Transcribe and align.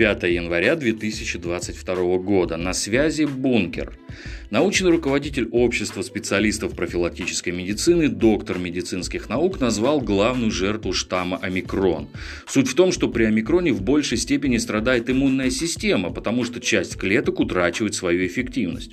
5 0.00 0.22
января 0.22 0.76
2022 0.76 2.16
года. 2.20 2.56
На 2.56 2.72
связи 2.72 3.24
«Бункер». 3.24 3.98
Научный 4.48 4.90
руководитель 4.90 5.46
общества 5.52 6.00
специалистов 6.00 6.74
профилактической 6.74 7.50
медицины, 7.50 8.08
доктор 8.08 8.58
медицинских 8.58 9.28
наук, 9.28 9.60
назвал 9.60 10.00
главную 10.00 10.50
жертву 10.52 10.94
штамма 10.94 11.36
омикрон. 11.42 12.08
Суть 12.48 12.68
в 12.68 12.74
том, 12.74 12.92
что 12.92 13.10
при 13.10 13.24
омикроне 13.24 13.74
в 13.74 13.82
большей 13.82 14.16
степени 14.16 14.56
страдает 14.56 15.10
иммунная 15.10 15.50
система, 15.50 16.10
потому 16.10 16.44
что 16.44 16.60
часть 16.60 16.96
клеток 16.96 17.38
утрачивает 17.38 17.94
свою 17.94 18.26
эффективность. 18.26 18.92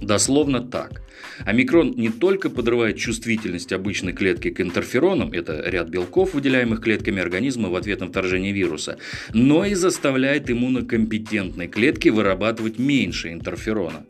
Дословно 0.00 0.60
так. 0.60 1.02
Омикрон 1.44 1.92
не 1.96 2.08
только 2.08 2.50
подрывает 2.50 2.96
чувствительность 2.96 3.72
обычной 3.72 4.12
клетки 4.12 4.50
к 4.50 4.60
интерферонам, 4.60 5.32
это 5.32 5.62
ряд 5.68 5.88
белков, 5.88 6.34
выделяемых 6.34 6.80
клетками 6.80 7.20
организма 7.20 7.68
в 7.68 7.76
ответ 7.76 8.00
на 8.00 8.06
вторжение 8.06 8.52
вируса, 8.52 8.98
но 9.32 9.64
и 9.64 9.74
заставляет 9.74 10.50
иммунокомпетентные 10.50 11.68
клетки 11.68 12.08
вырабатывать 12.08 12.78
меньше 12.78 13.32
интерферона. 13.32 14.04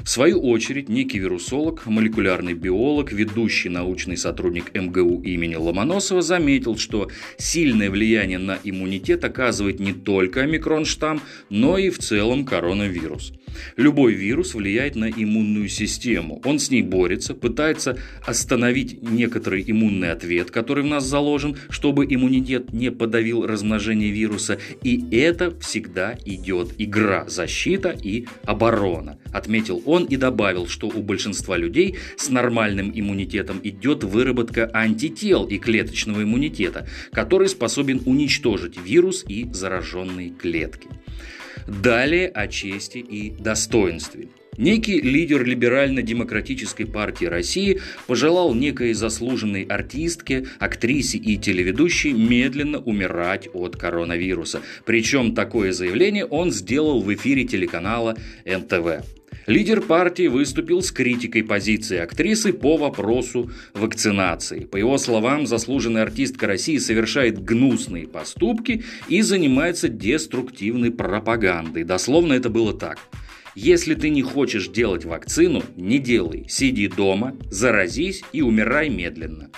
В 0.00 0.08
свою 0.08 0.40
очередь, 0.42 0.88
некий 0.88 1.18
вирусолог, 1.18 1.86
молекулярный 1.86 2.52
биолог, 2.52 3.10
ведущий 3.10 3.70
научный 3.70 4.16
сотрудник 4.16 4.74
МГУ 4.74 5.22
имени 5.22 5.54
Ломоносова 5.54 6.20
заметил, 6.20 6.76
что 6.76 7.10
сильное 7.38 7.90
влияние 7.90 8.38
на 8.38 8.58
иммунитет 8.62 9.24
оказывает 9.24 9.80
не 9.80 9.92
только 9.92 10.42
омикрон-штамм, 10.42 11.22
но 11.48 11.78
и 11.78 11.88
в 11.88 11.98
целом 11.98 12.44
коронавирус. 12.44 13.32
Любой 13.76 14.14
вирус 14.14 14.54
влияет 14.54 14.96
на 14.96 15.10
иммунную 15.10 15.68
систему. 15.68 16.40
Он 16.44 16.58
с 16.58 16.70
ней 16.70 16.82
борется, 16.82 17.34
пытается 17.34 17.98
остановить 18.24 19.02
некоторый 19.02 19.64
иммунный 19.66 20.12
ответ, 20.12 20.50
который 20.50 20.84
в 20.84 20.86
нас 20.86 21.04
заложен, 21.04 21.56
чтобы 21.70 22.06
иммунитет 22.06 22.72
не 22.72 22.90
подавил 22.90 23.46
размножение 23.46 24.10
вируса. 24.10 24.58
И 24.82 25.04
это 25.14 25.56
всегда 25.60 26.16
идет 26.24 26.74
игра, 26.78 27.26
защита 27.28 27.90
и 27.90 28.26
оборона. 28.44 29.18
Отметил 29.32 29.82
он 29.86 30.04
и 30.04 30.16
добавил, 30.16 30.66
что 30.66 30.88
у 30.88 31.02
большинства 31.02 31.56
людей 31.56 31.96
с 32.16 32.28
нормальным 32.28 32.92
иммунитетом 32.94 33.60
идет 33.62 34.04
выработка 34.04 34.70
антител 34.72 35.44
и 35.46 35.58
клеточного 35.58 36.22
иммунитета, 36.22 36.86
который 37.12 37.48
способен 37.48 38.02
уничтожить 38.06 38.78
вирус 38.78 39.24
и 39.26 39.48
зараженные 39.52 40.30
клетки. 40.30 40.88
Далее 41.66 42.28
о 42.28 42.48
чести 42.48 42.98
и 42.98 43.30
достоинстве. 43.30 44.28
Некий 44.58 45.00
лидер 45.00 45.44
либерально-демократической 45.44 46.84
партии 46.84 47.24
России 47.24 47.80
пожелал 48.06 48.54
некой 48.54 48.92
заслуженной 48.92 49.62
артистке, 49.62 50.46
актрисе 50.58 51.16
и 51.16 51.38
телеведущей 51.38 52.12
медленно 52.12 52.78
умирать 52.78 53.48
от 53.54 53.76
коронавируса. 53.76 54.60
Причем 54.84 55.34
такое 55.34 55.72
заявление 55.72 56.26
он 56.26 56.50
сделал 56.50 57.00
в 57.00 57.14
эфире 57.14 57.44
телеканала 57.44 58.14
НТВ. 58.44 59.21
Лидер 59.46 59.80
партии 59.80 60.28
выступил 60.28 60.82
с 60.82 60.92
критикой 60.92 61.42
позиции 61.42 61.98
актрисы 61.98 62.52
по 62.52 62.76
вопросу 62.76 63.50
вакцинации. 63.74 64.60
По 64.60 64.76
его 64.76 64.98
словам, 64.98 65.46
заслуженная 65.46 66.02
артистка 66.02 66.46
России 66.46 66.78
совершает 66.78 67.42
гнусные 67.42 68.06
поступки 68.06 68.84
и 69.08 69.20
занимается 69.22 69.88
деструктивной 69.88 70.92
пропагандой. 70.92 71.82
Дословно 71.82 72.34
это 72.34 72.50
было 72.50 72.72
так. 72.72 72.98
Если 73.54 73.94
ты 73.94 74.10
не 74.10 74.22
хочешь 74.22 74.68
делать 74.68 75.04
вакцину, 75.04 75.62
не 75.76 75.98
делай. 75.98 76.46
Сиди 76.48 76.86
дома, 76.86 77.36
заразись 77.50 78.22
и 78.32 78.42
умирай 78.42 78.88
медленно. 78.88 79.50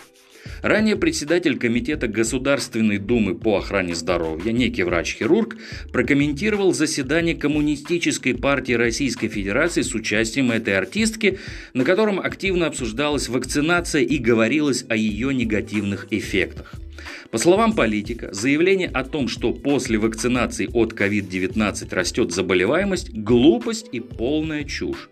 Ранее 0.63 0.97
председатель 0.97 1.59
Комитета 1.59 2.09
Государственной 2.09 2.99
Думы 2.99 3.35
по 3.35 3.59
охране 3.59 3.95
здоровья, 3.95 4.53
некий 4.53 4.83
врач-хирург, 4.83 5.57
прокомментировал 5.93 6.73
заседание 6.73 7.35
Коммунистической 7.35 8.35
партии 8.35 8.73
Российской 8.73 9.29
Федерации 9.29 9.83
с 9.83 9.95
участием 9.95 10.51
этой 10.51 10.77
артистки, 10.77 11.39
на 11.75 11.85
котором 11.85 12.21
активно 12.21 12.67
обсуждалась 12.67 13.29
вакцинация 13.29 14.03
и 14.03 14.19
говорилось 14.19 14.85
о 14.89 14.97
ее 14.97 15.35
негативных 15.35 16.07
эффектах. 16.11 16.75
По 17.31 17.39
словам 17.39 17.73
политика, 17.73 18.33
заявление 18.33 18.89
о 18.89 19.05
том, 19.05 19.29
что 19.29 19.53
после 19.53 19.99
вакцинации 19.99 20.69
от 20.73 20.93
COVID-19 20.93 21.95
растет 21.95 22.33
заболеваемость– 22.33 23.11
глупость 23.13 23.89
и 23.93 24.01
полная 24.01 24.65
чушь. 24.65 25.11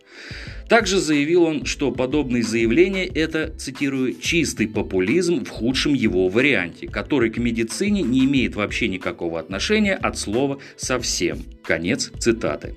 Также 0.69 0.99
заявил 0.99 1.45
он, 1.45 1.65
что 1.65 1.91
подобные 1.91 2.43
заявления– 2.43 3.07
это, 3.15 3.53
цитирую, 3.57 4.15
«чистый 4.21 4.69
популизм 4.69 5.45
в 5.45 5.49
худшем 5.49 5.95
его 5.95 6.29
варианте, 6.29 6.89
который 6.89 7.31
к 7.31 7.39
медицине 7.39 8.03
не 8.03 8.25
имеет 8.25 8.55
вообще 8.55 8.89
никакого 8.89 9.41
отношения 9.41 9.95
от 9.95 10.19
слова 10.19 10.59
«совсем». 10.77 11.45
Конец 11.63 12.11
цитаты. 12.19 12.75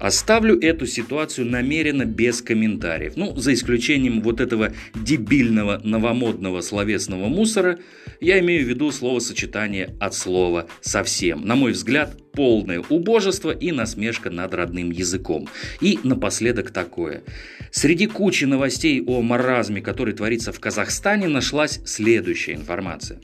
Оставлю 0.00 0.60
эту 0.60 0.86
ситуацию 0.86 1.46
намеренно 1.46 2.04
без 2.04 2.42
комментариев. 2.42 3.14
Ну, 3.16 3.34
за 3.36 3.54
исключением 3.54 4.22
вот 4.22 4.40
этого 4.40 4.72
дебильного 4.94 5.80
новомодного 5.84 6.60
словесного 6.60 7.28
мусора, 7.28 7.78
я 8.20 8.40
имею 8.40 8.64
в 8.64 8.68
виду 8.68 8.90
словосочетание 8.90 9.94
от 10.00 10.14
слова 10.14 10.68
«совсем». 10.80 11.46
На 11.46 11.54
мой 11.54 11.72
взгляд, 11.72 12.16
полное 12.32 12.82
убожество 12.88 13.50
и 13.50 13.72
насмешка 13.72 14.30
над 14.30 14.54
родным 14.54 14.90
языком. 14.90 15.48
И 15.80 15.98
напоследок 16.02 16.70
такое. 16.70 17.22
Среди 17.70 18.06
кучи 18.06 18.44
новостей 18.44 19.02
о 19.06 19.22
маразме, 19.22 19.80
который 19.80 20.14
творится 20.14 20.52
в 20.52 20.60
Казахстане, 20.60 21.28
нашлась 21.28 21.80
следующая 21.84 22.54
информация. 22.54 23.20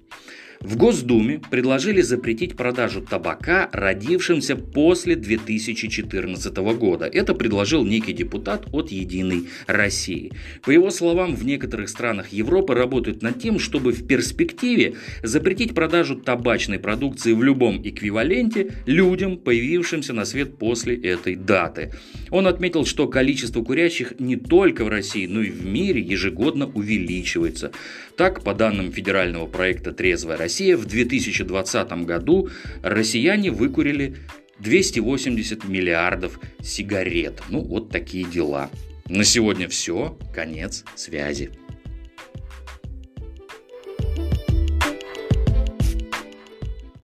В 0.63 0.77
Госдуме 0.77 1.41
предложили 1.51 2.03
запретить 2.03 2.55
продажу 2.55 3.01
табака 3.01 3.71
родившимся 3.73 4.57
после 4.57 5.17
2014 5.17 6.55
года. 6.77 7.07
Это 7.07 7.33
предложил 7.33 7.83
некий 7.83 8.13
депутат 8.13 8.67
от 8.71 8.91
«Единой 8.91 9.49
России». 9.67 10.33
По 10.63 10.71
его 10.71 10.91
словам, 10.91 11.35
в 11.35 11.47
некоторых 11.47 11.89
странах 11.89 12.29
Европы 12.29 12.75
работают 12.75 13.23
над 13.23 13.41
тем, 13.41 13.59
чтобы 13.59 13.93
в 13.93 14.07
перспективе 14.07 14.97
запретить 15.23 15.75
продажу 15.75 16.17
табачной 16.17 16.79
продукции 16.79 17.33
в 17.33 17.43
любом 17.43 17.81
эквиваленте 17.83 18.73
людям, 18.85 19.39
появившимся 19.39 20.13
на 20.13 20.27
свет 20.27 20.59
после 20.59 20.95
этой 20.95 21.37
даты. 21.37 21.95
Он 22.31 22.47
отметил, 22.47 22.85
что 22.85 23.09
количество 23.09 23.65
курящих 23.65 24.21
не 24.21 24.37
только 24.37 24.85
в 24.85 24.89
России, 24.89 25.27
но 25.27 25.41
и 25.41 25.49
в 25.51 25.65
мире 25.65 26.03
ежегодно 26.03 26.67
увеличивается. 26.67 27.73
Так, 28.19 28.45
по 28.45 28.53
данным 28.53 28.93
федерального 28.93 29.47
проекта 29.47 29.93
«Трезвая 29.93 30.37
Россия», 30.51 30.77
в 30.77 30.85
2020 30.85 31.93
году 32.05 32.51
россияне 32.83 33.53
выкурили 33.53 34.17
280 34.59 35.69
миллиардов 35.69 36.41
сигарет. 36.61 37.41
Ну, 37.51 37.61
вот 37.61 37.91
такие 37.91 38.25
дела. 38.25 38.69
На 39.09 39.23
сегодня 39.23 39.69
все. 39.69 40.19
Конец 40.35 40.85
связи. 40.97 41.53